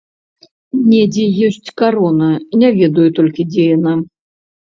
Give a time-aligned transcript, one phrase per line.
[0.91, 2.29] Недзе ёсць карона,
[2.61, 3.93] не ведаю толькі, дзе яна.